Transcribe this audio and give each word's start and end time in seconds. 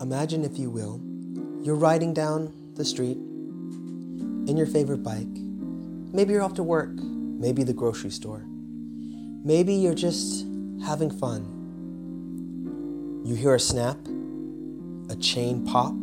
Imagine, 0.00 0.44
if 0.44 0.58
you 0.58 0.70
will, 0.70 1.00
you're 1.62 1.74
riding 1.74 2.12
down 2.12 2.52
the 2.74 2.84
street 2.84 3.16
in 3.16 4.56
your 4.56 4.66
favorite 4.66 5.02
bike. 5.02 5.26
Maybe 6.12 6.32
you're 6.32 6.42
off 6.42 6.54
to 6.54 6.62
work, 6.62 6.90
maybe 6.92 7.62
the 7.62 7.72
grocery 7.72 8.10
store. 8.10 8.44
Maybe 8.46 9.74
you're 9.74 9.94
just 9.94 10.46
having 10.84 11.10
fun. 11.10 11.52
You 13.24 13.34
hear 13.34 13.54
a 13.54 13.60
snap, 13.60 13.98
a 15.10 15.16
chain 15.16 15.64
pop, 15.64 15.94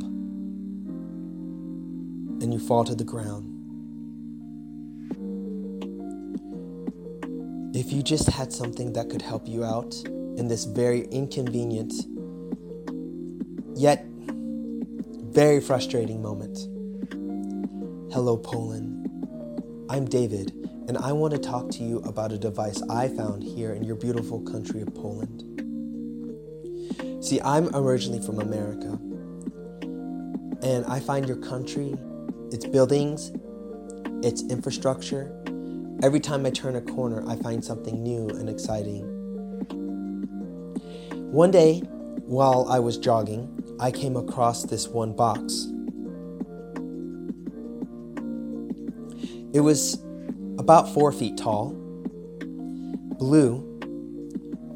and 2.42 2.54
you 2.54 2.60
fall 2.60 2.84
to 2.84 2.96
the 2.96 3.04
ground. 3.04 3.50
If 7.76 7.92
you 7.92 8.04
just 8.04 8.30
had 8.30 8.54
something 8.54 8.94
that 8.94 9.10
could 9.10 9.22
help 9.22 9.48
you 9.48 9.64
out 9.64 9.96
in 10.06 10.48
this 10.48 10.66
very 10.66 11.06
inconvenient, 11.06 11.94
yet 13.76 14.06
very 14.08 15.60
frustrating 15.60 16.22
moment. 16.22 16.58
Hello, 18.14 18.38
Poland. 18.38 19.00
I'm 19.90 20.06
David, 20.06 20.52
and 20.88 20.98
I 20.98 21.12
want 21.12 21.34
to 21.34 21.40
talk 21.40 21.70
to 21.72 21.84
you 21.84 21.98
about 22.00 22.32
a 22.32 22.38
device 22.38 22.82
I 22.90 23.08
found 23.08 23.44
here 23.44 23.74
in 23.74 23.84
your 23.84 23.96
beautiful 23.96 24.42
country 24.42 24.82
of 24.82 24.94
Poland. 24.94 25.50
See, 27.24 27.42
I'm 27.42 27.74
originally 27.76 28.22
from 28.24 28.40
America, 28.40 29.00
and 30.62 30.86
I 30.86 31.00
find 31.00 31.28
your 31.28 31.38
country, 31.38 31.96
its 32.52 32.66
buildings, 32.66 33.32
its 34.24 34.44
infrastructure, 34.44 35.32
every 36.04 36.20
time 36.20 36.46
I 36.46 36.50
turn 36.50 36.76
a 36.76 36.82
corner, 36.82 37.24
I 37.28 37.36
find 37.38 37.64
something 37.64 38.04
new 38.04 38.30
and 38.30 38.50
exciting. 38.50 39.04
One 41.32 41.50
day, 41.50 41.82
while 42.34 42.66
I 42.68 42.80
was 42.80 42.98
jogging, 42.98 43.48
I 43.80 43.92
came 43.92 44.16
across 44.16 44.64
this 44.64 44.88
one 44.88 45.14
box. 45.14 45.68
It 49.54 49.60
was 49.60 50.04
about 50.58 50.92
four 50.94 51.12
feet 51.12 51.38
tall, 51.38 51.74
blue, 53.20 53.70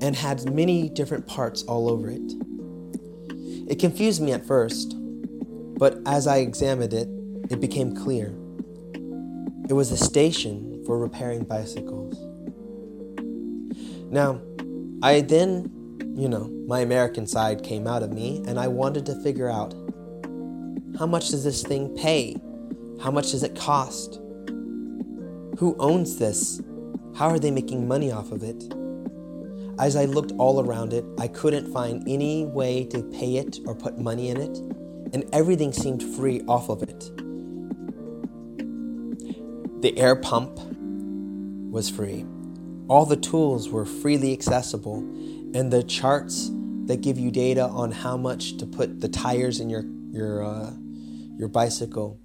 and 0.02 0.16
had 0.16 0.54
many 0.54 0.88
different 0.88 1.26
parts 1.26 1.64
all 1.64 1.90
over 1.90 2.12
it. 2.12 2.32
It 3.68 3.80
confused 3.80 4.22
me 4.22 4.34
at 4.34 4.46
first, 4.46 4.96
but 5.80 6.00
as 6.06 6.28
I 6.28 6.38
examined 6.38 6.94
it, 6.94 7.10
it 7.50 7.60
became 7.60 7.96
clear. 7.96 8.36
It 9.68 9.74
was 9.74 9.92
a 9.92 9.98
station 9.98 10.84
for 10.86 11.00
repairing 11.00 11.44
bicycles. 11.44 12.16
Now, 14.12 14.42
I 15.02 15.22
then, 15.22 15.72
you 16.18 16.28
know, 16.28 16.50
my 16.66 16.80
American 16.80 17.28
side 17.28 17.62
came 17.62 17.86
out 17.86 18.02
of 18.02 18.12
me 18.12 18.44
and 18.48 18.60
I 18.60 18.68
wanted 18.68 19.06
to 19.06 19.22
figure 19.22 19.52
out 19.52 19.76
how 20.98 21.06
much 21.06 21.30
does 21.30 21.44
this 21.44 21.62
thing 21.62 21.96
pay? 21.96 22.36
How 23.00 23.12
much 23.12 23.32
does 23.32 23.44
it 23.44 23.56
cost? 23.56 24.16
Who 25.60 25.76
owns 25.78 26.18
this? 26.18 26.60
How 27.16 27.28
are 27.30 27.38
they 27.38 27.52
making 27.52 27.88
money 27.88 28.12
off 28.12 28.32
of 28.32 28.42
it? 28.42 28.74
As 29.80 29.96
I 29.96 30.06
looked 30.06 30.32
all 30.40 30.60
around 30.60 30.92
it, 30.92 31.06
I 31.20 31.28
couldn't 31.28 31.72
find 31.72 32.04
any 32.08 32.46
way 32.46 32.86
to 32.86 33.04
pay 33.04 33.38
it 33.38 33.60
or 33.68 33.76
put 33.76 34.00
money 34.00 34.30
in 34.30 34.38
it, 34.38 34.58
and 35.14 35.24
everything 35.34 35.72
seemed 35.72 36.02
free 36.02 36.42
off 36.48 36.70
of 36.70 36.82
it. 36.82 37.12
The 39.84 39.96
air 40.00 40.16
pump 40.16 40.60
was 41.72 41.92
free. 41.92 42.26
All 42.88 43.06
the 43.06 43.18
tools 43.18 43.70
were 43.70 43.86
freely 43.86 44.34
accessible, 44.34 45.04
and 45.54 45.72
the 45.72 45.84
charts 45.84 46.50
that 46.86 47.02
give 47.02 47.18
you 47.18 47.32
data 47.32 47.64
on 47.64 47.92
how 47.92 48.18
much 48.18 48.58
to 48.58 48.66
put 48.66 49.02
the 49.02 49.10
tires 49.10 49.60
in 49.60 49.70
your 49.70 49.84
your 50.12 50.44
uh, 50.44 50.72
your 51.38 51.48
bicycle 51.48 52.20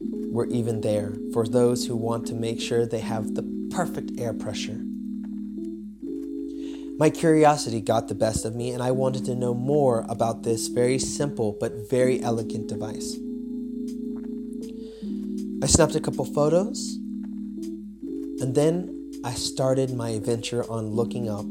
were 0.00 0.46
even 0.46 0.80
there 0.80 1.14
for 1.32 1.46
those 1.46 1.86
who 1.86 1.96
want 1.96 2.26
to 2.26 2.34
make 2.34 2.60
sure 2.60 2.86
they 2.86 3.00
have 3.00 3.34
the 3.34 3.68
perfect 3.70 4.18
air 4.18 4.34
pressure. 4.34 4.80
My 6.96 7.10
curiosity 7.10 7.80
got 7.80 8.08
the 8.08 8.14
best 8.14 8.44
of 8.44 8.54
me, 8.54 8.70
and 8.70 8.82
I 8.82 8.92
wanted 8.92 9.24
to 9.24 9.34
know 9.34 9.54
more 9.54 10.04
about 10.08 10.42
this 10.42 10.68
very 10.68 10.98
simple 10.98 11.56
but 11.58 11.72
very 11.90 12.22
elegant 12.22 12.68
device. 12.68 13.16
I 15.62 15.66
snapped 15.66 15.94
a 15.94 16.00
couple 16.00 16.24
photos, 16.24 16.96
and 18.40 18.54
then 18.54 19.10
I 19.24 19.32
started 19.32 19.94
my 19.94 20.10
adventure 20.10 20.64
on 20.70 20.90
looking 20.90 21.28
up 21.28 21.46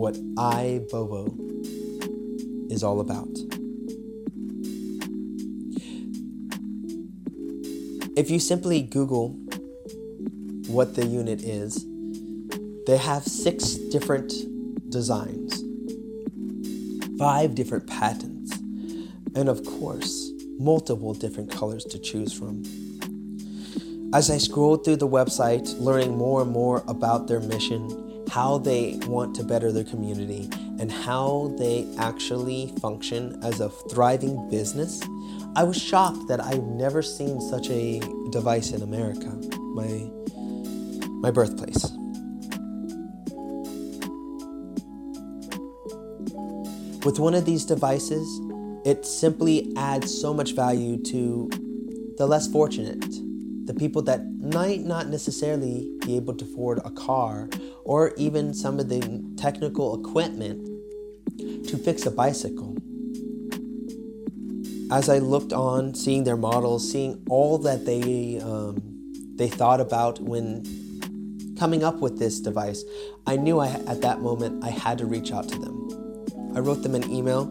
what 0.00 0.14
Ibombo 0.14 1.28
is 2.72 2.82
all 2.82 3.00
about. 3.00 3.28
If 8.16 8.30
you 8.30 8.40
simply 8.40 8.80
Google 8.80 9.28
what 10.68 10.94
the 10.94 11.04
unit 11.04 11.42
is, 11.42 11.84
they 12.86 12.96
have 12.96 13.24
six 13.24 13.74
different 13.74 14.32
designs, 14.90 15.62
five 17.18 17.54
different 17.54 17.86
patents, 17.86 18.56
and 19.34 19.50
of 19.50 19.62
course, 19.66 20.30
multiple 20.58 21.12
different 21.12 21.50
colors 21.50 21.84
to 21.84 21.98
choose 21.98 22.32
from. 22.32 22.62
As 24.14 24.30
I 24.30 24.38
scrolled 24.38 24.82
through 24.82 24.96
the 24.96 25.06
website, 25.06 25.78
learning 25.78 26.16
more 26.16 26.40
and 26.40 26.50
more 26.50 26.82
about 26.88 27.28
their 27.28 27.40
mission, 27.40 28.09
how 28.30 28.58
they 28.58 28.96
want 29.06 29.34
to 29.34 29.42
better 29.42 29.72
their 29.72 29.84
community, 29.84 30.48
and 30.78 30.90
how 30.90 31.52
they 31.58 31.86
actually 31.98 32.72
function 32.80 33.38
as 33.42 33.60
a 33.60 33.68
thriving 33.68 34.48
business, 34.48 35.02
I 35.56 35.64
was 35.64 35.76
shocked 35.76 36.28
that 36.28 36.40
I've 36.40 36.62
never 36.62 37.02
seen 37.02 37.40
such 37.40 37.68
a 37.70 38.00
device 38.30 38.70
in 38.70 38.82
America, 38.82 39.28
my, 39.74 40.10
my 41.20 41.30
birthplace. 41.32 41.90
With 47.04 47.18
one 47.18 47.34
of 47.34 47.44
these 47.44 47.64
devices, 47.64 48.26
it 48.84 49.04
simply 49.04 49.72
adds 49.76 50.16
so 50.18 50.32
much 50.32 50.54
value 50.54 51.02
to 51.04 51.50
the 52.16 52.26
less 52.26 52.46
fortunate, 52.46 53.04
the 53.66 53.74
people 53.74 54.02
that 54.02 54.24
might 54.40 54.80
not 54.80 55.08
necessarily 55.08 55.90
be 56.04 56.16
able 56.16 56.34
to 56.34 56.44
afford 56.44 56.78
a 56.84 56.90
car 56.90 57.48
or 57.90 58.12
even 58.16 58.54
some 58.54 58.78
of 58.78 58.88
the 58.88 59.02
technical 59.36 60.00
equipment 60.00 60.64
to 61.66 61.76
fix 61.76 62.06
a 62.06 62.10
bicycle. 62.12 62.76
As 64.92 65.08
I 65.08 65.18
looked 65.18 65.52
on, 65.52 65.96
seeing 65.96 66.22
their 66.22 66.36
models, 66.36 66.88
seeing 66.88 67.20
all 67.28 67.58
that 67.58 67.86
they 67.86 68.38
um, 68.38 68.76
they 69.34 69.48
thought 69.48 69.80
about 69.80 70.20
when 70.20 70.62
coming 71.58 71.82
up 71.82 71.96
with 71.96 72.16
this 72.16 72.38
device, 72.38 72.84
I 73.26 73.34
knew 73.34 73.58
I, 73.58 73.70
at 73.88 74.02
that 74.02 74.20
moment 74.20 74.62
I 74.62 74.70
had 74.70 74.96
to 74.98 75.06
reach 75.06 75.32
out 75.32 75.48
to 75.48 75.58
them. 75.58 75.76
I 76.54 76.60
wrote 76.60 76.84
them 76.84 76.94
an 76.94 77.10
email 77.10 77.42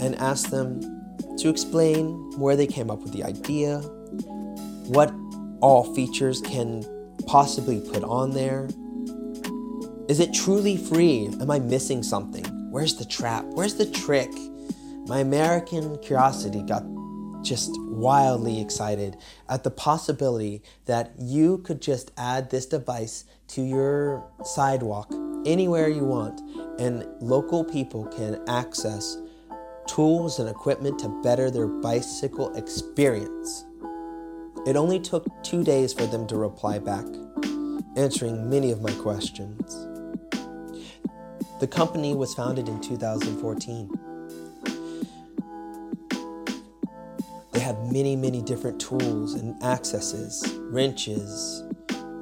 and 0.00 0.14
asked 0.20 0.52
them 0.52 0.80
to 1.38 1.48
explain 1.48 2.04
where 2.38 2.54
they 2.54 2.68
came 2.68 2.88
up 2.88 3.02
with 3.02 3.12
the 3.12 3.24
idea, 3.24 3.80
what 4.86 5.12
all 5.60 5.92
features 5.92 6.40
can 6.40 6.84
possibly 7.26 7.80
put 7.80 8.04
on 8.04 8.30
there. 8.30 8.68
Is 10.08 10.18
it 10.18 10.34
truly 10.34 10.76
free? 10.76 11.28
Am 11.40 11.50
I 11.50 11.60
missing 11.60 12.02
something? 12.02 12.44
Where's 12.70 12.96
the 12.96 13.04
trap? 13.04 13.44
Where's 13.52 13.76
the 13.76 13.86
trick? 13.86 14.30
My 15.06 15.20
American 15.20 15.96
curiosity 15.98 16.62
got 16.62 16.84
just 17.42 17.70
wildly 17.82 18.60
excited 18.60 19.16
at 19.48 19.62
the 19.62 19.70
possibility 19.70 20.62
that 20.86 21.12
you 21.18 21.58
could 21.58 21.80
just 21.80 22.10
add 22.16 22.50
this 22.50 22.66
device 22.66 23.24
to 23.48 23.62
your 23.62 24.28
sidewalk 24.44 25.12
anywhere 25.46 25.88
you 25.88 26.04
want 26.04 26.40
and 26.80 27.06
local 27.20 27.64
people 27.64 28.06
can 28.06 28.42
access 28.48 29.18
tools 29.86 30.38
and 30.38 30.48
equipment 30.48 30.98
to 30.98 31.08
better 31.22 31.50
their 31.50 31.68
bicycle 31.68 32.54
experience. 32.56 33.64
It 34.66 34.76
only 34.76 34.98
took 34.98 35.26
two 35.42 35.62
days 35.62 35.92
for 35.92 36.06
them 36.06 36.26
to 36.28 36.36
reply 36.36 36.78
back, 36.78 37.06
answering 37.96 38.48
many 38.48 38.70
of 38.70 38.80
my 38.80 38.92
questions. 38.94 39.91
The 41.62 41.68
company 41.68 42.12
was 42.12 42.34
founded 42.34 42.68
in 42.68 42.80
2014. 42.80 43.88
They 47.52 47.60
have 47.60 47.78
many, 47.92 48.16
many 48.16 48.42
different 48.42 48.80
tools 48.80 49.34
and 49.34 49.62
accesses, 49.62 50.44
wrenches, 50.62 51.62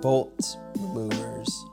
bolt 0.03 0.59
removers, 0.77 1.65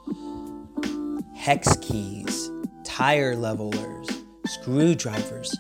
hex 1.36 1.75
keys, 1.81 2.50
tire 2.86 3.36
levelers, 3.36 4.08
screwdrivers, 4.46 5.54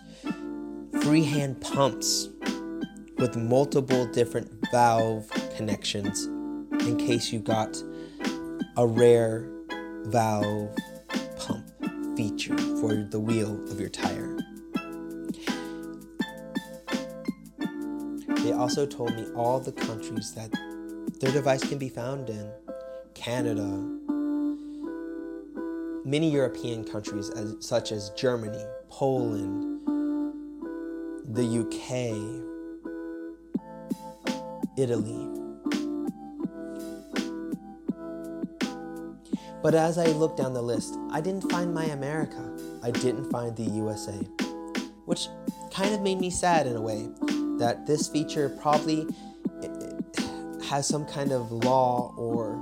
freehand 1.01 1.59
pumps 1.59 2.29
with 3.17 3.35
multiple 3.35 4.05
different 4.05 4.49
valve 4.71 5.29
connections 5.57 6.23
in 6.87 6.95
case 6.95 7.33
you 7.33 7.39
got 7.39 7.75
a 8.77 8.87
rare 8.87 9.51
valve 10.05 10.73
feature 12.17 12.57
for 12.81 12.95
the 12.95 13.19
wheel 13.19 13.63
of 13.71 13.79
your 13.79 13.89
tire. 13.89 14.35
They 18.43 18.53
also 18.53 18.87
told 18.87 19.15
me 19.15 19.27
all 19.35 19.59
the 19.59 19.71
countries 19.71 20.33
that 20.33 20.51
their 21.19 21.31
device 21.31 21.63
can 21.63 21.77
be 21.77 21.89
found 21.89 22.31
in 22.31 22.49
Canada, 23.13 23.67
many 26.03 26.31
European 26.31 26.83
countries 26.83 27.29
as, 27.29 27.55
such 27.59 27.91
as 27.91 28.09
Germany, 28.17 28.65
Poland, 28.89 29.79
the 31.35 31.45
UK, 31.45 32.01
Italy. 34.75 35.46
But 39.61 39.73
as 39.73 39.97
I 39.97 40.05
looked 40.07 40.37
down 40.37 40.53
the 40.53 40.61
list, 40.61 40.97
I 41.11 41.21
didn't 41.21 41.51
find 41.51 41.73
my 41.73 41.85
America. 41.85 42.55
I 42.83 42.91
didn't 42.91 43.31
find 43.31 43.55
the 43.55 43.63
USA, 43.63 44.17
which 45.05 45.27
kind 45.71 45.93
of 45.93 46.01
made 46.01 46.19
me 46.19 46.29
sad 46.29 46.67
in 46.67 46.75
a 46.75 46.81
way 46.81 47.09
that 47.57 47.85
this 47.87 48.07
feature 48.07 48.49
probably 48.61 49.07
eh, 49.63 49.67
has 50.69 50.87
some 50.87 51.05
kind 51.05 51.31
of 51.31 51.51
law 51.51 52.13
or 52.17 52.55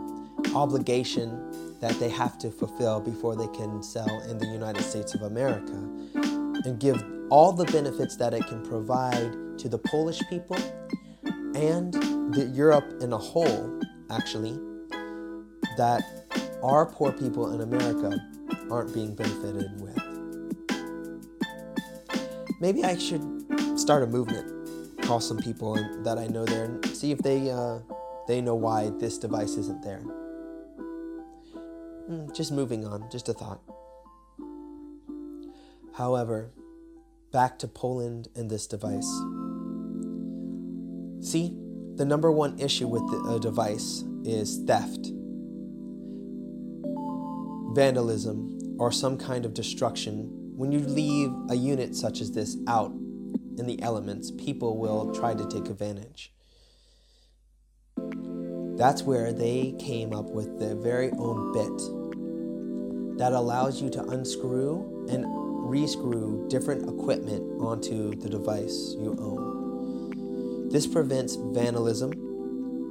obligation 0.56 1.80
that 1.82 2.00
they 2.00 2.10
have 2.10 2.38
to 2.40 2.50
fulfill 2.50 3.02
before 3.02 3.36
they 3.36 3.48
can 3.48 3.84
sell 3.84 4.22
in 4.30 4.38
the 4.38 4.48
United 4.48 4.82
States 4.82 5.14
of 5.14 5.24
America 5.24 5.74
and 6.14 6.80
give 6.80 7.04
all 7.30 7.52
the 7.52 7.66
benefits 7.66 8.16
that 8.16 8.34
it 8.34 8.46
can 8.48 8.66
provide 8.66 9.60
to 9.60 9.68
the 9.68 9.78
Polish 9.78 10.22
people 10.30 10.58
and 11.56 11.94
the 12.34 12.52
Europe 12.54 13.02
in 13.02 13.14
a 13.14 13.18
whole, 13.18 13.82
actually, 14.10 14.58
that 15.78 16.25
our 16.66 16.86
poor 16.86 17.12
people 17.12 17.54
in 17.54 17.62
America 17.62 18.20
aren't 18.72 18.94
being 18.94 19.16
benefited 19.16 19.80
with. 19.80 19.98
Maybe 22.60 22.84
I 22.84 22.98
should 22.98 23.80
start 23.80 24.02
a 24.02 24.08
movement, 24.08 25.02
call 25.04 25.20
some 25.20 25.38
people 25.38 25.76
that 26.04 26.18
I 26.18 26.26
know 26.28 26.46
there, 26.46 26.66
and 26.66 26.86
see 26.88 27.12
if 27.12 27.20
they 27.20 27.52
uh, 27.52 27.80
they 28.28 28.42
know 28.42 28.56
why 28.56 28.90
this 29.00 29.20
device 29.20 29.56
isn't 29.58 29.84
there. 29.84 30.02
Mm, 32.10 32.36
just 32.36 32.52
moving 32.52 32.86
on, 32.86 33.10
just 33.12 33.30
a 33.30 33.34
thought. 33.34 33.62
However, 35.94 36.52
back 37.32 37.60
to 37.60 37.68
Poland 37.68 38.28
and 38.36 38.50
this 38.50 38.66
device. 38.66 39.10
See, 41.22 41.56
the 41.96 42.06
number 42.06 42.32
one 42.32 42.58
issue 42.60 42.88
with 42.88 43.04
a 43.30 43.40
device 43.40 44.04
is 44.24 44.64
theft, 44.66 45.12
vandalism, 47.76 48.78
or 48.80 48.92
some 48.92 49.18
kind 49.18 49.46
of 49.46 49.54
destruction. 49.54 50.54
When 50.56 50.72
you 50.72 50.80
leave 50.80 51.32
a 51.50 51.56
unit 51.56 51.96
such 51.96 52.22
as 52.22 52.32
this 52.32 52.56
out 52.68 52.92
in 53.58 53.66
the 53.68 53.82
elements, 53.82 54.32
people 54.32 54.78
will 54.78 55.14
try 55.14 55.34
to 55.34 55.46
take 55.48 55.70
advantage. 55.70 56.32
That's 58.78 59.04
where 59.04 59.34
they 59.34 59.76
came 59.80 60.14
up 60.14 60.26
with 60.26 60.60
their 60.60 60.76
very 60.76 61.12
own 61.12 61.52
bit 61.54 61.78
that 63.18 63.34
allows 63.34 63.82
you 63.82 63.90
to 63.92 64.04
unscrew 64.04 65.08
and 65.10 65.26
rescrew 65.26 66.50
different 66.50 66.90
equipment 66.90 67.62
onto 67.62 68.16
the 68.16 68.30
device 68.30 68.96
you 69.00 69.16
own. 69.20 70.70
This 70.70 70.88
prevents 70.88 71.36
vandalism 71.36 72.12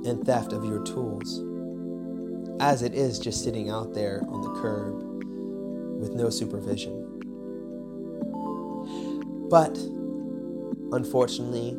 and 0.06 0.24
theft 0.24 0.52
of 0.52 0.64
your 0.64 0.82
tools, 0.84 1.40
as 2.60 2.82
it 2.82 2.94
is 2.94 3.18
just 3.18 3.42
sitting 3.42 3.70
out 3.70 3.94
there 3.94 4.22
on 4.28 4.40
the 4.42 4.60
curb 4.60 4.94
with 6.00 6.12
no 6.14 6.30
supervision. 6.30 7.00
But 9.50 9.76
unfortunately, 10.92 11.76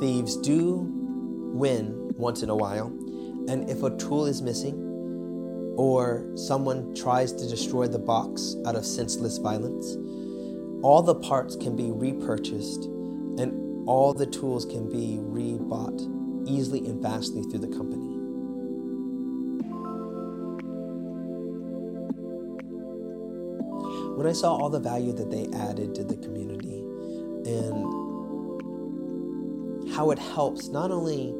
thieves 0.00 0.36
do 0.36 0.86
win 1.54 2.12
once 2.16 2.42
in 2.42 2.50
a 2.50 2.56
while 2.56 2.88
and 3.48 3.68
if 3.68 3.82
a 3.82 3.96
tool 3.96 4.26
is 4.26 4.40
missing, 4.40 4.88
or 5.76 6.24
someone 6.36 6.94
tries 6.94 7.32
to 7.32 7.48
destroy 7.48 7.88
the 7.88 7.98
box 7.98 8.56
out 8.66 8.76
of 8.76 8.84
senseless 8.84 9.38
violence, 9.38 9.96
all 10.82 11.02
the 11.02 11.14
parts 11.14 11.56
can 11.56 11.74
be 11.74 11.90
repurchased 11.90 12.84
and 13.38 13.88
all 13.88 14.12
the 14.12 14.26
tools 14.26 14.64
can 14.64 14.88
be 14.88 15.18
rebought 15.20 16.48
easily 16.48 16.86
and 16.86 17.02
fastly 17.02 17.42
through 17.44 17.60
the 17.60 17.76
company. 17.76 18.01
When 24.22 24.30
I 24.30 24.34
saw 24.34 24.54
all 24.54 24.70
the 24.70 24.78
value 24.78 25.12
that 25.14 25.32
they 25.32 25.48
added 25.52 25.96
to 25.96 26.04
the 26.04 26.14
community 26.14 26.78
and 27.44 27.82
how 29.92 30.12
it 30.12 30.18
helps 30.20 30.68
not 30.68 30.92
only 30.92 31.34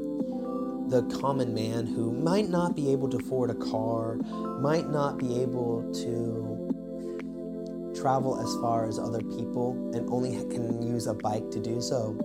the 0.89 1.03
common 1.21 1.55
man 1.55 1.87
who 1.87 2.11
might 2.11 2.49
not 2.49 2.75
be 2.75 2.91
able 2.91 3.09
to 3.11 3.19
afford 3.19 3.51
a 3.51 3.55
car, 3.55 4.17
might 4.61 4.91
not 4.91 5.17
be 5.19 5.41
able 5.43 5.89
to 6.03 7.95
travel 7.95 8.41
as 8.41 8.53
far 8.61 8.89
as 8.89 8.99
other 8.99 9.21
people, 9.21 9.79
and 9.95 10.11
only 10.11 10.33
can 10.53 10.83
use 10.83 11.07
a 11.07 11.15
bike 11.15 11.53
to 11.53 11.61
do 11.61 11.81
so. 11.81 12.17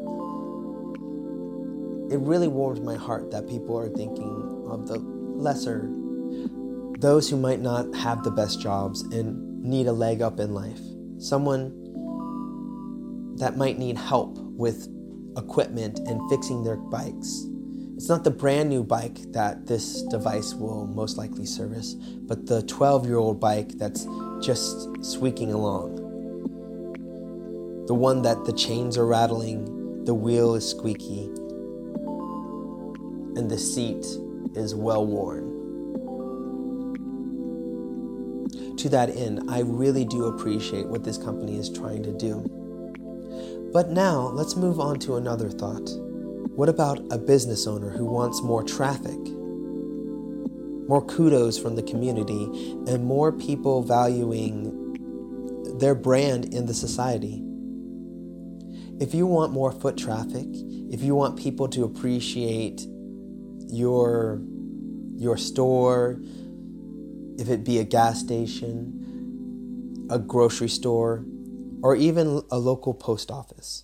It 2.09 2.17
really 2.17 2.47
warmed 2.47 2.83
my 2.83 2.95
heart 2.95 3.29
that 3.29 3.47
people 3.47 3.77
are 3.77 3.89
thinking 3.89 4.65
of 4.67 4.87
the 4.87 4.97
lesser, 4.97 5.87
those 6.97 7.29
who 7.29 7.37
might 7.37 7.61
not 7.61 7.93
have 7.95 8.23
the 8.23 8.31
best 8.31 8.59
jobs 8.59 9.03
and 9.13 9.46
need 9.57 9.87
a 9.87 9.93
leg 9.93 10.21
up 10.21 10.39
in 10.39 10.53
life. 10.53 10.79
Someone 11.19 11.73
that 13.37 13.57
might 13.57 13.77
need 13.77 13.97
help 13.97 14.37
with 14.37 14.87
equipment 15.37 15.99
and 16.07 16.19
fixing 16.29 16.63
their 16.63 16.77
bikes 16.77 17.45
it's 17.97 18.07
not 18.09 18.23
the 18.23 18.29
brand 18.29 18.69
new 18.69 18.83
bike 18.83 19.17
that 19.31 19.65
this 19.65 20.03
device 20.03 20.53
will 20.53 20.85
most 20.85 21.17
likely 21.17 21.47
service, 21.47 21.95
but 21.95 22.45
the 22.45 22.61
12 22.61 23.07
year 23.07 23.17
old 23.17 23.39
bike 23.39 23.69
that's 23.69 24.05
just 24.39 25.03
squeaking 25.03 25.51
along. 25.51 25.95
The 27.87 27.95
one 27.95 28.21
that 28.21 28.45
the 28.45 28.53
chains 28.53 28.99
are 28.99 29.07
rattling, 29.07 30.05
the 30.05 30.13
wheel 30.13 30.53
is 30.53 30.69
squeaky, 30.69 31.23
and 33.35 33.49
the 33.49 33.57
seat 33.57 34.05
is 34.53 34.75
well 34.75 35.03
worn. 35.03 35.46
To 38.87 38.91
that 38.91 39.17
end, 39.17 39.49
I 39.49 39.59
really 39.59 40.05
do 40.05 40.27
appreciate 40.27 40.87
what 40.87 41.03
this 41.03 41.17
company 41.17 41.57
is 41.57 41.69
trying 41.69 42.03
to 42.03 42.13
do. 42.13 42.39
But 43.73 43.89
now, 43.89 44.29
let's 44.29 44.55
move 44.55 44.79
on 44.79 44.97
to 44.99 45.17
another 45.17 45.49
thought. 45.49 45.89
What 46.55 46.69
about 46.69 47.01
a 47.11 47.17
business 47.17 47.67
owner 47.67 47.89
who 47.89 48.05
wants 48.05 48.41
more 48.41 48.63
traffic, 48.63 49.19
more 50.87 51.05
kudos 51.05 51.59
from 51.59 51.75
the 51.75 51.83
community, 51.83 52.45
and 52.87 53.03
more 53.03 53.33
people 53.33 53.83
valuing 53.83 54.93
their 55.79 55.93
brand 55.93 56.53
in 56.53 56.65
the 56.65 56.73
society? 56.73 57.43
If 59.01 59.13
you 59.13 59.27
want 59.27 59.51
more 59.51 59.73
foot 59.73 59.97
traffic, 59.97 60.47
if 60.89 61.01
you 61.01 61.13
want 61.13 61.37
people 61.37 61.67
to 61.67 61.83
appreciate 61.83 62.87
your 63.67 64.41
your 65.17 65.35
store, 65.35 66.21
if 67.37 67.49
it 67.49 67.63
be 67.63 67.79
a 67.79 67.83
gas 67.83 68.19
station, 68.19 70.07
a 70.09 70.19
grocery 70.19 70.69
store, 70.69 71.25
or 71.81 71.95
even 71.95 72.41
a 72.51 72.57
local 72.57 72.93
post 72.93 73.31
office 73.31 73.83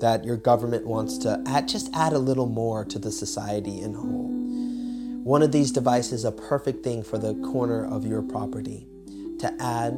that 0.00 0.24
your 0.24 0.36
government 0.36 0.86
wants 0.86 1.18
to 1.18 1.42
add, 1.46 1.68
just 1.68 1.90
add 1.94 2.12
a 2.12 2.18
little 2.18 2.46
more 2.46 2.84
to 2.84 2.98
the 2.98 3.10
society 3.10 3.80
in 3.80 3.94
whole. 3.94 4.30
One 5.24 5.42
of 5.42 5.52
these 5.52 5.72
devices 5.72 6.12
is 6.12 6.24
a 6.24 6.32
perfect 6.32 6.84
thing 6.84 7.02
for 7.02 7.16
the 7.16 7.34
corner 7.36 7.86
of 7.86 8.04
your 8.06 8.20
property 8.20 8.86
to 9.38 9.54
add 9.60 9.94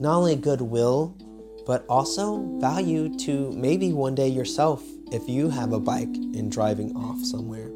not 0.00 0.18
only 0.18 0.36
goodwill, 0.36 1.16
but 1.66 1.84
also 1.88 2.38
value 2.58 3.14
to 3.18 3.50
maybe 3.52 3.92
one 3.92 4.14
day 4.14 4.28
yourself 4.28 4.82
if 5.12 5.28
you 5.28 5.50
have 5.50 5.72
a 5.72 5.80
bike 5.80 6.14
and 6.14 6.52
driving 6.52 6.94
off 6.96 7.18
somewhere. 7.24 7.70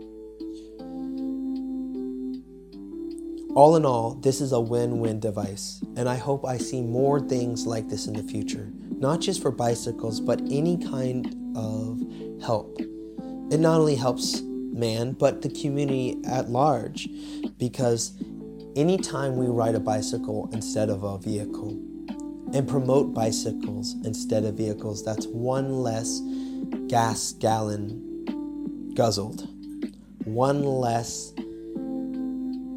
All 3.55 3.77
in 3.77 3.85
all, 3.85 4.15
this 4.15 4.41
is 4.41 4.53
a 4.53 4.61
win 4.61 4.99
win 4.99 5.21
device, 5.21 5.83
and 5.97 6.09
I 6.09 6.17
hope 6.17 6.47
I 6.47 6.57
see 6.59 6.81
more 6.81 7.21
things 7.21 7.67
like 7.67 7.89
this 7.89 8.07
in 8.07 8.15
the 8.15 8.23
future 8.23 8.73
not 9.03 9.21
just 9.21 9.43
for 9.43 9.51
bicycles, 9.51 10.21
but 10.21 10.41
any 10.49 10.79
kind 10.79 11.27
of 11.57 12.01
help. 12.41 12.79
It 13.51 13.59
not 13.59 13.81
only 13.81 13.97
helps 13.97 14.41
man, 14.43 15.13
but 15.13 15.43
the 15.43 15.51
community 15.51 16.17
at 16.25 16.49
large, 16.49 17.09
because 17.59 18.17
anytime 18.77 19.37
we 19.37 19.47
ride 19.47 19.75
a 19.75 19.81
bicycle 19.81 20.49
instead 20.53 20.89
of 20.89 21.03
a 21.03 21.19
vehicle 21.19 21.71
and 22.55 22.69
promote 22.69 23.13
bicycles 23.13 23.97
instead 24.05 24.45
of 24.45 24.55
vehicles, 24.55 25.05
that's 25.05 25.27
one 25.27 25.83
less 25.83 26.21
gas 26.87 27.33
gallon 27.33 28.93
guzzled, 28.95 29.49
one 30.25 30.63
less 30.63 31.32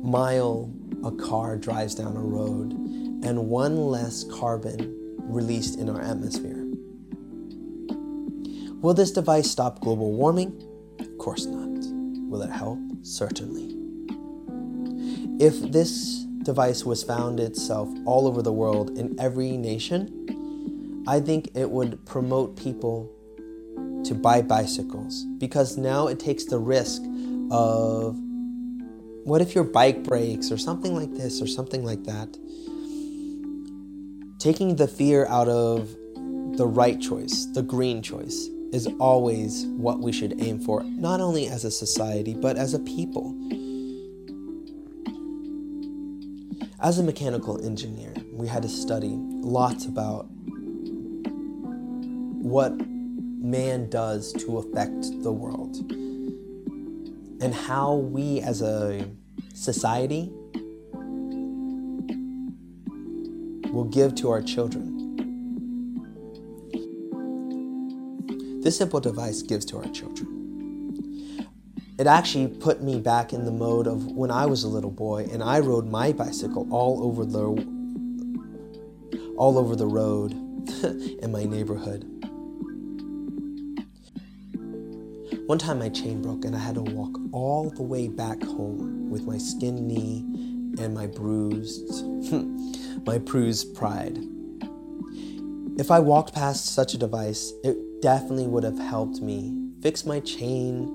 mile 0.05 0.71
a 1.03 1.11
car 1.11 1.57
drives 1.57 1.95
down 1.95 2.15
a 2.15 2.21
road, 2.21 2.71
and 3.23 3.49
one 3.49 3.77
less 3.77 4.23
carbon 4.23 4.95
released 5.19 5.79
in 5.79 5.89
our 5.89 6.01
atmosphere. 6.01 6.63
Will 8.81 8.93
this 8.93 9.11
device 9.11 9.49
stop 9.49 9.81
global 9.81 10.13
warming? 10.13 10.61
Of 10.99 11.17
course 11.17 11.45
not. 11.45 11.69
Will 12.29 12.41
it 12.43 12.51
help? 12.51 12.79
Certainly. 13.01 13.75
If 15.43 15.71
this 15.71 16.23
device 16.43 16.85
was 16.85 17.03
found 17.03 17.39
itself 17.39 17.89
all 18.05 18.27
over 18.27 18.41
the 18.41 18.53
world 18.53 18.97
in 18.97 19.19
every 19.19 19.57
nation, 19.57 21.03
I 21.07 21.19
think 21.19 21.49
it 21.55 21.69
would 21.69 22.05
promote 22.05 22.55
people 22.55 23.11
to 24.05 24.13
buy 24.13 24.41
bicycles 24.43 25.25
because 25.39 25.77
now 25.77 26.07
it 26.07 26.19
takes 26.19 26.45
the 26.45 26.59
risk 26.59 27.01
of 27.49 28.19
what 29.25 29.41
if 29.41 29.55
your 29.55 29.63
bike 29.63 30.03
breaks 30.03 30.51
or 30.51 30.57
something 30.57 30.95
like 30.95 31.11
this 31.15 31.41
or 31.41 31.47
something 31.47 31.83
like 31.83 32.03
that? 32.03 32.37
Taking 34.37 34.75
the 34.75 34.87
fear 34.87 35.25
out 35.25 35.47
of 35.47 35.89
the 36.57 36.67
right 36.67 37.01
choice, 37.01 37.47
the 37.53 37.63
green 37.63 38.03
choice, 38.03 38.49
is 38.71 38.87
always 38.99 39.65
what 39.65 39.99
we 39.99 40.11
should 40.11 40.39
aim 40.43 40.59
for, 40.59 40.83
not 40.83 41.21
only 41.21 41.47
as 41.47 41.65
a 41.65 41.71
society, 41.71 42.35
but 42.35 42.55
as 42.55 42.75
a 42.75 42.79
people. 42.79 43.35
As 46.79 46.99
a 46.99 47.03
mechanical 47.03 47.65
engineer, 47.65 48.13
we 48.31 48.47
had 48.47 48.61
to 48.61 48.69
study 48.69 49.15
lots 49.17 49.87
about 49.87 50.27
what 52.43 52.73
man 52.87 53.89
does 53.89 54.33
to 54.33 54.59
affect 54.59 55.23
the 55.23 55.31
world 55.31 56.04
and 57.41 57.53
how 57.53 57.95
we 57.95 58.41
as 58.41 58.61
a 58.61 59.07
society 59.53 60.31
will 63.71 63.89
give 63.91 64.15
to 64.15 64.31
our 64.31 64.41
children. 64.41 64.93
This 68.61 68.77
simple 68.77 68.99
device 68.99 69.41
gives 69.41 69.65
to 69.65 69.77
our 69.77 69.87
children. 69.89 70.35
It 71.97 72.07
actually 72.07 72.47
put 72.47 72.81
me 72.81 72.99
back 72.99 73.31
in 73.31 73.45
the 73.45 73.51
mode 73.51 73.87
of 73.87 74.05
when 74.07 74.31
I 74.31 74.45
was 74.45 74.63
a 74.63 74.67
little 74.67 74.91
boy 74.91 75.27
and 75.31 75.43
I 75.43 75.59
rode 75.59 75.87
my 75.87 76.11
bicycle 76.11 76.67
all 76.71 77.03
over 77.03 77.25
the 77.25 77.75
all 79.37 79.57
over 79.57 79.75
the 79.75 79.87
road 79.87 80.31
in 81.21 81.31
my 81.31 81.43
neighborhood. 81.43 82.03
One 85.45 85.59
time 85.59 85.79
my 85.79 85.89
chain 85.89 86.21
broke 86.21 86.43
and 86.43 86.55
I 86.55 86.59
had 86.59 86.75
to 86.75 86.81
walk 86.81 87.17
all 87.35 87.69
the 87.69 87.83
way 87.83 88.07
back 88.07 88.41
home 88.41 89.09
with 89.09 89.25
my 89.25 89.37
skinned 89.37 89.85
knee 89.85 90.23
and 90.81 90.93
my 90.93 91.05
bruised, 91.05 92.05
my 93.05 93.17
bruised 93.17 93.75
pride. 93.75 94.17
If 95.77 95.91
I 95.91 95.99
walked 95.99 96.33
past 96.33 96.73
such 96.73 96.93
a 96.93 96.97
device, 96.97 97.51
it 97.61 97.75
definitely 98.01 98.47
would 98.47 98.63
have 98.63 98.79
helped 98.79 99.21
me 99.21 99.53
fix 99.81 100.05
my 100.05 100.21
chain, 100.21 100.87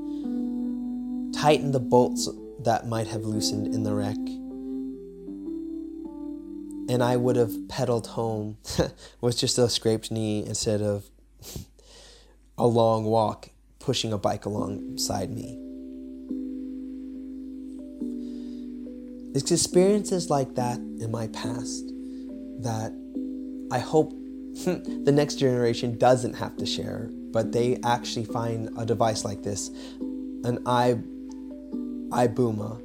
tighten 1.34 1.72
the 1.72 1.78
bolts 1.78 2.26
that 2.60 2.88
might 2.88 3.08
have 3.08 3.24
loosened 3.24 3.74
in 3.74 3.82
the 3.82 3.92
wreck, 3.92 4.16
and 6.88 7.02
I 7.02 7.16
would 7.16 7.36
have 7.36 7.68
pedaled 7.68 8.06
home 8.06 8.56
with 9.20 9.36
just 9.36 9.58
a 9.58 9.68
scraped 9.68 10.10
knee 10.10 10.46
instead 10.46 10.80
of 10.80 11.04
a 12.56 12.66
long 12.66 13.04
walk 13.04 13.50
pushing 13.78 14.14
a 14.14 14.18
bike 14.18 14.46
alongside 14.46 15.30
me. 15.30 15.69
It's 19.32 19.52
experiences 19.52 20.28
like 20.28 20.56
that 20.56 20.78
in 20.78 21.10
my 21.10 21.28
past 21.28 21.86
that 22.62 22.92
I 23.70 23.78
hope 23.78 24.10
the 24.64 25.12
next 25.12 25.36
generation 25.36 25.96
doesn't 25.96 26.34
have 26.34 26.56
to 26.56 26.66
share, 26.66 27.10
but 27.32 27.52
they 27.52 27.78
actually 27.84 28.24
find 28.24 28.70
a 28.76 28.84
device 28.84 29.24
like 29.24 29.44
this, 29.44 29.70
an 30.44 30.58
i 30.66 30.98
Ibombo 32.10 32.82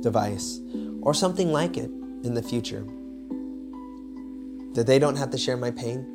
device, 0.00 0.60
or 1.02 1.12
something 1.12 1.50
like 1.50 1.76
it 1.76 1.90
in 2.22 2.34
the 2.34 2.42
future. 2.42 2.86
That 4.74 4.86
they 4.86 5.00
don't 5.00 5.16
have 5.16 5.30
to 5.30 5.38
share 5.38 5.56
my 5.56 5.72
pain, 5.72 6.06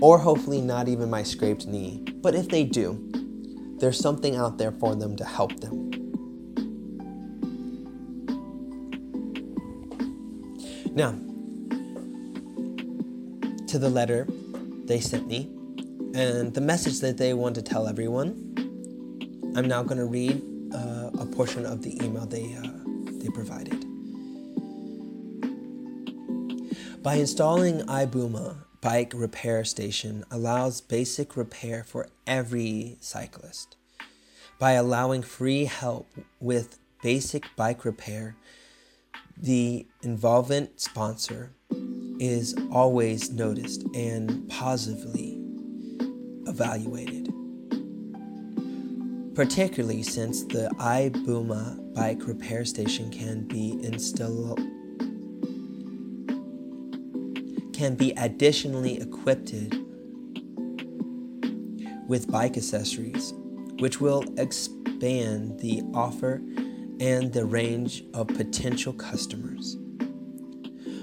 or 0.00 0.18
hopefully 0.18 0.60
not 0.60 0.88
even 0.88 1.08
my 1.08 1.22
scraped 1.22 1.68
knee. 1.68 2.04
But 2.20 2.34
if 2.34 2.48
they 2.48 2.64
do, 2.64 2.98
there's 3.78 3.98
something 3.98 4.34
out 4.34 4.58
there 4.58 4.72
for 4.72 4.96
them 4.96 5.14
to 5.16 5.24
help 5.24 5.60
them. 5.60 5.85
Now, 10.96 11.10
to 13.68 13.78
the 13.78 13.90
letter 13.90 14.26
they 14.86 14.98
sent 14.98 15.26
me 15.26 15.50
and 16.14 16.54
the 16.54 16.62
message 16.62 17.00
that 17.00 17.18
they 17.18 17.34
want 17.34 17.54
to 17.56 17.62
tell 17.62 17.86
everyone, 17.86 18.54
I'm 19.54 19.68
now 19.68 19.82
going 19.82 19.98
to 19.98 20.06
read 20.06 20.40
uh, 20.74 21.10
a 21.20 21.26
portion 21.26 21.66
of 21.66 21.82
the 21.82 22.02
email 22.02 22.24
they, 22.24 22.54
uh, 22.54 22.62
they 23.20 23.28
provided. 23.28 23.84
By 27.02 27.16
installing 27.16 27.80
Ibombo 27.80 28.56
bike 28.80 29.12
repair 29.14 29.66
station 29.66 30.24
allows 30.30 30.80
basic 30.80 31.36
repair 31.36 31.84
for 31.84 32.08
every 32.26 32.96
cyclist. 33.00 33.76
By 34.58 34.72
allowing 34.72 35.20
free 35.20 35.66
help 35.66 36.08
with 36.40 36.78
basic 37.02 37.44
bike 37.54 37.84
repair, 37.84 38.34
the 39.36 39.86
involvent 40.02 40.80
sponsor 40.80 41.52
is 42.18 42.54
always 42.72 43.30
noticed 43.30 43.84
and 43.94 44.48
positively 44.48 45.38
evaluated. 46.46 47.28
Particularly 49.34 50.02
since 50.02 50.44
the 50.44 50.70
Ibombo 50.78 51.94
bike 51.94 52.26
repair 52.26 52.64
station 52.64 53.10
can 53.10 53.46
be 53.46 53.78
installed 53.82 54.60
can 57.74 57.94
be 57.94 58.12
additionally 58.16 58.98
equipped 59.02 59.52
with 62.08 62.30
bike 62.30 62.56
accessories, 62.56 63.34
which 63.80 64.00
will 64.00 64.24
expand 64.38 65.60
the 65.60 65.82
offer 65.92 66.40
and 67.00 67.32
the 67.32 67.44
range 67.44 68.04
of 68.14 68.28
potential 68.28 68.92
customers. 68.92 69.76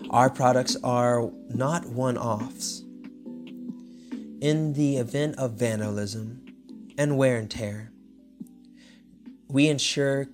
Our 0.10 0.30
products 0.30 0.76
are 0.84 1.32
not 1.50 1.86
one 1.86 2.18
offs. 2.18 2.84
In 4.42 4.74
the 4.74 4.98
event 4.98 5.36
of 5.38 5.54
vandalism 5.54 6.46
and 6.98 7.18
wear 7.18 7.38
and 7.38 7.50
tear, 7.50 7.92
we 9.48 9.68
ensure 9.68 10.28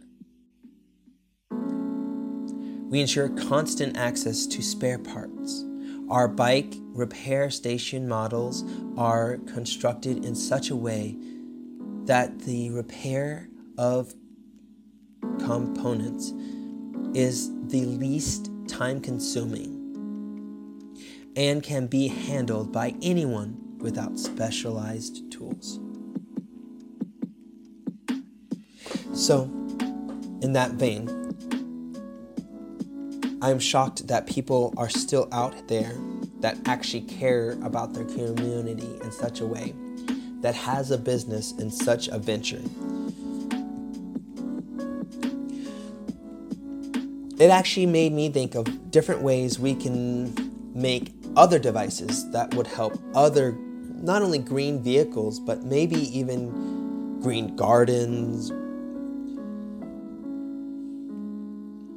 we 2.90 3.02
ensure 3.02 3.30
constant 3.30 3.98
access 3.98 4.48
to 4.48 4.64
spare 4.64 4.98
parts 4.98 5.64
our 6.10 6.28
bike 6.28 6.74
repair 6.94 7.52
station 7.52 8.08
models 8.08 8.64
are 8.98 9.38
constructed 9.46 10.26
in 10.26 10.34
such 10.34 10.72
a 10.72 10.76
way 10.76 11.16
that 12.06 12.40
the 12.40 12.72
repair 12.72 13.48
of 13.78 14.14
components 15.40 16.34
is 17.14 17.52
the 17.68 17.86
least 17.86 18.52
time 18.68 19.02
consuming 19.02 19.76
and 21.36 21.64
can 21.64 21.88
be 21.88 22.08
handled 22.08 22.72
by 22.72 22.94
anyone 23.02 23.58
without 23.80 24.20
specialized 24.20 25.32
tools. 25.32 25.80
So, 29.14 29.44
in 30.42 30.54
that 30.54 30.72
vein, 30.72 31.08
I'm 33.42 33.60
shocked 33.60 34.08
that 34.08 34.28
people 34.28 34.74
are 34.78 34.90
still 34.90 35.30
out 35.32 35.68
there 35.68 35.94
that 36.42 36.58
actually 36.66 37.02
care 37.02 37.52
about 37.64 37.94
their 37.94 38.06
community 38.06 39.00
in 39.02 39.12
such 39.12 39.40
a 39.40 39.46
way, 39.46 39.74
that 40.42 40.56
has 40.56 40.92
a 40.92 40.98
business 40.98 41.54
in 41.54 41.72
such 41.72 42.08
a 42.10 42.20
venture. 42.20 42.62
It 47.40 47.52
actually 47.52 47.86
made 47.86 48.12
me 48.12 48.28
think 48.30 48.54
of 48.56 48.92
different 48.92 49.22
ways 49.22 49.58
we 49.58 49.74
can 49.74 50.36
make 50.76 51.14
other 51.38 51.58
devices 51.58 52.30
that 52.32 52.54
would 52.54 52.68
help 52.68 53.00
other, 53.16 53.54
not 53.54 54.22
only 54.22 54.40
green 54.40 54.84
vehicles, 54.84 55.40
but 55.40 55.64
maybe 55.64 55.96
even 55.96 57.22
green 57.22 57.56
gardens, 57.56 58.50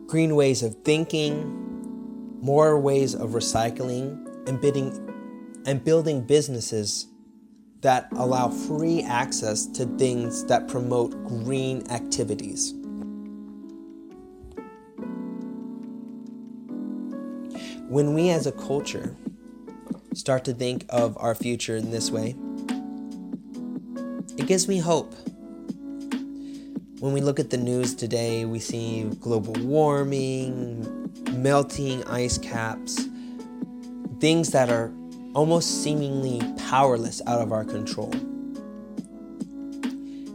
green 0.09 0.37
ways 0.37 0.63
of 0.63 0.77
thinking, 0.85 2.39
more 2.41 2.79
ways 2.79 3.13
of 3.17 3.31
recycling, 3.31 4.25
and 4.47 4.61
bidding 4.61 5.09
and 5.67 5.83
building 5.83 6.23
businesses 6.25 7.09
that 7.81 8.07
allow 8.13 8.49
free 8.49 9.03
access 9.03 9.67
to 9.67 9.87
things 9.97 10.45
that 10.45 10.69
promote 10.69 11.11
green 11.27 11.85
activities. 11.91 12.75
When 17.93 18.15
we 18.15 18.31
as 18.31 18.47
a 18.47 18.53
culture 18.53 19.15
start 20.15 20.47
to 20.47 20.55
think 20.55 20.87
of 20.89 21.15
our 21.21 21.35
future 21.35 21.77
in 21.77 21.91
this 21.91 22.11
way, 22.11 22.35
it 24.39 24.47
gives 24.47 24.67
me 24.67 24.79
hope. 24.79 25.13
When 27.01 27.13
we 27.13 27.21
look 27.21 27.39
at 27.39 27.51
the 27.51 27.59
news 27.59 27.95
today, 27.95 28.47
we 28.47 28.61
see 28.61 29.03
global 29.21 29.53
warming, 29.63 31.13
melting 31.33 32.03
ice 32.05 32.39
caps, 32.39 33.09
things 34.21 34.53
that 34.53 34.71
are 34.71 34.91
almost 35.35 35.83
seemingly 35.83 36.41
powerless 36.71 37.21
out 37.27 37.43
of 37.43 37.53
our 37.53 37.67
control. 37.67 38.11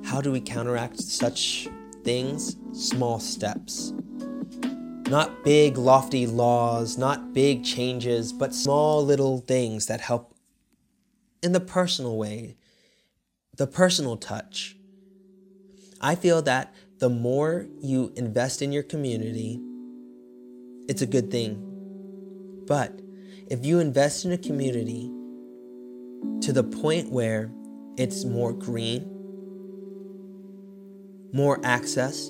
How 0.05 0.21
do 0.21 0.31
we 0.31 0.41
counteract 0.41 0.99
such 0.99 1.67
things? 2.03 2.55
Small 2.71 3.19
steps. 3.19 3.93
Not 5.09 5.45
big, 5.45 5.77
lofty 5.77 6.27
laws, 6.27 6.97
not 6.97 7.33
big 7.33 7.63
changes, 7.63 8.33
but 8.33 8.53
small 8.53 9.05
little 9.05 9.39
things 9.39 9.85
that 9.85 10.01
help 10.01 10.33
in 11.41 11.53
the 11.53 11.61
personal 11.61 12.17
way, 12.17 12.57
the 13.55 13.67
personal 13.67 14.17
touch. 14.17 14.75
I 16.01 16.15
feel 16.15 16.41
that 16.41 16.75
the 16.99 17.09
more 17.09 17.67
you 17.79 18.11
invest 18.17 18.61
in 18.61 18.73
your 18.73 18.83
community, 18.83 19.61
it's 20.89 21.01
a 21.01 21.07
good 21.07 21.31
thing. 21.31 21.63
But 22.67 22.99
if 23.49 23.65
you 23.65 23.79
invest 23.79 24.25
in 24.25 24.33
a 24.33 24.37
community 24.37 25.09
to 26.41 26.51
the 26.51 26.63
point 26.63 27.13
where 27.13 27.49
it's 27.97 28.25
more 28.25 28.51
green, 28.51 29.09
more 31.31 31.61
access 31.63 32.29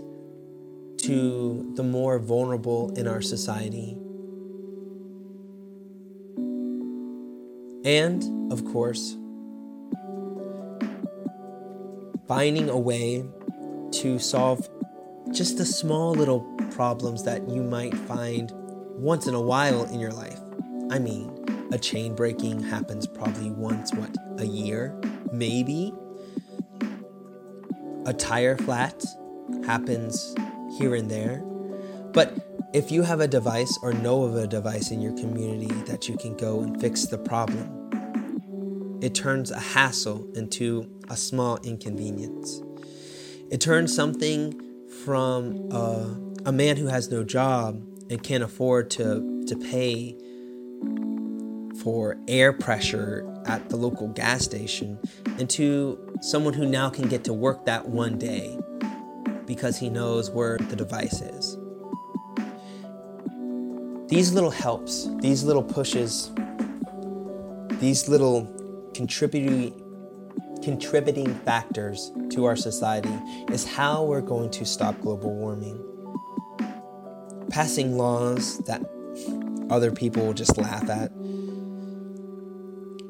to 1.07 1.71
the 1.75 1.83
more 1.83 2.19
vulnerable 2.19 2.91
in 2.97 3.07
our 3.07 3.21
society, 3.21 3.97
and 7.85 8.51
of 8.51 8.65
course, 8.65 9.15
finding 12.27 12.67
a 12.69 12.77
way 12.77 13.23
to 13.91 14.19
solve 14.19 14.69
just 15.31 15.57
the 15.57 15.65
small 15.65 16.11
little 16.11 16.41
problems 16.71 17.23
that 17.23 17.47
you 17.47 17.63
might 17.63 17.93
find 17.93 18.51
once 18.97 19.27
in 19.27 19.33
a 19.33 19.41
while 19.41 19.85
in 19.85 20.01
your 20.01 20.11
life. 20.11 20.41
I 20.91 20.99
mean, 20.99 21.31
a 21.71 21.77
chain 21.77 22.15
breaking 22.15 22.63
happens 22.63 23.07
probably 23.07 23.49
once, 23.51 23.93
what, 23.93 24.13
a 24.39 24.45
year? 24.45 24.93
Maybe? 25.31 25.93
A 28.05 28.13
tire 28.13 28.57
flat 28.57 29.05
happens 29.65 30.35
here 30.71 30.95
and 30.95 31.09
there. 31.09 31.43
But 32.13 32.69
if 32.73 32.91
you 32.91 33.03
have 33.03 33.19
a 33.19 33.27
device 33.27 33.77
or 33.81 33.93
know 33.93 34.23
of 34.23 34.35
a 34.35 34.47
device 34.47 34.91
in 34.91 35.01
your 35.01 35.13
community 35.13 35.73
that 35.83 36.09
you 36.09 36.17
can 36.17 36.35
go 36.35 36.61
and 36.61 36.79
fix 36.79 37.05
the 37.05 37.17
problem, 37.17 38.99
it 39.01 39.13
turns 39.13 39.51
a 39.51 39.59
hassle 39.59 40.27
into 40.35 40.89
a 41.09 41.15
small 41.15 41.57
inconvenience. 41.63 42.61
It 43.49 43.61
turns 43.61 43.95
something 43.95 44.59
from 45.05 45.69
a, 45.71 46.19
a 46.45 46.51
man 46.51 46.77
who 46.77 46.87
has 46.87 47.09
no 47.09 47.23
job 47.23 47.81
and 48.09 48.21
can't 48.21 48.43
afford 48.43 48.89
to, 48.91 49.43
to 49.47 49.55
pay 49.55 50.17
for 51.81 52.17
air 52.27 52.51
pressure 52.51 53.25
at 53.45 53.69
the 53.69 53.77
local 53.77 54.07
gas 54.09 54.43
station 54.43 54.99
into 55.37 55.97
someone 56.21 56.53
who 56.53 56.65
now 56.65 56.89
can 56.89 57.07
get 57.07 57.23
to 57.23 57.33
work 57.33 57.65
that 57.65 57.87
one 57.87 58.17
day 58.17 58.57
because 59.47 59.77
he 59.79 59.89
knows 59.89 60.29
where 60.29 60.57
the 60.57 60.75
device 60.75 61.21
is. 61.21 61.57
These 64.09 64.33
little 64.33 64.51
helps, 64.51 65.09
these 65.21 65.43
little 65.43 65.63
pushes, 65.63 66.31
these 67.79 68.07
little 68.07 68.53
contributing 68.93 69.83
contributing 70.63 71.33
factors 71.45 72.11
to 72.29 72.43
our 72.43 72.55
society 72.55 73.13
is 73.51 73.65
how 73.65 74.03
we're 74.03 74.21
going 74.21 74.49
to 74.49 74.65
stop 74.65 74.99
global 74.99 75.33
warming. 75.33 75.81
Passing 77.49 77.97
laws 77.97 78.57
that 78.65 78.81
other 79.69 79.91
people 79.91 80.25
will 80.25 80.33
just 80.33 80.57
laugh 80.57 80.89
at. 80.89 81.11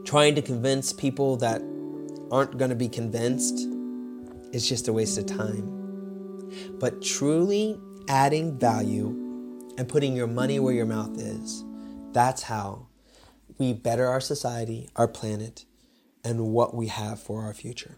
Trying 0.06 0.36
to 0.36 0.42
convince 0.42 0.94
people 0.94 1.38
that 1.38 1.62
aren't 2.32 2.58
going 2.58 2.70
to 2.70 2.76
be 2.76 2.90
convinced 2.90 3.68
is 4.54 4.68
just 4.68 4.88
a 4.88 4.94
waste 4.94 5.18
of 5.18 5.26
time. 5.26 5.87
But 6.80 7.02
truly 7.02 7.80
adding 8.08 8.58
value 8.58 9.08
and 9.78 9.88
putting 9.88 10.16
your 10.16 10.28
money 10.28 10.60
where 10.60 10.74
your 10.74 10.86
mouth 10.86 11.20
is, 11.20 11.64
that's 12.12 12.44
how 12.44 12.88
we 13.58 13.74
better 13.74 14.08
our 14.08 14.22
society, 14.22 14.90
our 14.96 15.08
planet, 15.08 15.66
and 16.24 16.48
what 16.48 16.76
we 16.76 16.88
have 16.88 17.20
for 17.20 17.44
our 17.44 17.54
future. 17.54 17.98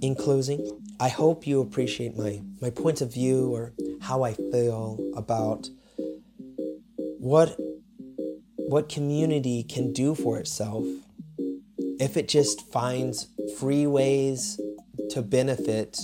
In 0.00 0.14
closing, 0.14 0.80
I 0.98 1.08
hope 1.08 1.46
you 1.46 1.60
appreciate 1.60 2.16
my, 2.16 2.40
my 2.60 2.70
points 2.70 3.00
of 3.00 3.12
view 3.12 3.54
or 3.54 3.74
how 4.00 4.22
I 4.22 4.32
feel 4.32 4.98
about 5.14 5.68
what, 7.18 7.56
what 8.56 8.88
community 8.88 9.62
can 9.62 9.92
do 9.92 10.14
for 10.14 10.38
itself 10.38 10.86
if 12.00 12.16
it 12.16 12.28
just 12.28 12.72
finds 12.72 13.28
free 13.58 13.86
ways 13.86 14.58
to 15.10 15.20
benefit 15.20 16.00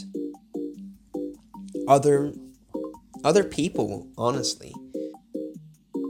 other 1.88 2.32
other 3.24 3.44
people 3.44 4.08
honestly 4.16 4.74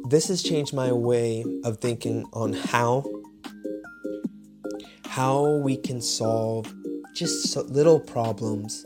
this 0.08 0.28
has 0.28 0.42
changed 0.42 0.72
my 0.72 0.92
way 0.92 1.44
of 1.64 1.78
thinking 1.78 2.24
on 2.32 2.52
how 2.52 3.04
how 5.06 5.56
we 5.56 5.76
can 5.76 6.00
solve 6.00 6.72
just 7.14 7.56
little 7.56 7.98
problems 7.98 8.84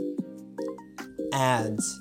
adds 1.33 2.00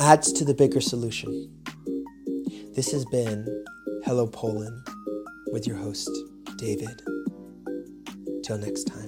adds 0.00 0.32
to 0.32 0.44
the 0.44 0.54
bigger 0.54 0.80
solution. 0.80 1.50
This 2.74 2.92
has 2.92 3.04
been 3.06 3.64
Hello 4.04 4.26
Poland 4.26 4.86
with 5.52 5.66
your 5.66 5.76
host 5.76 6.10
David. 6.56 7.02
Till 8.44 8.58
next 8.58 8.84
time. 8.84 9.07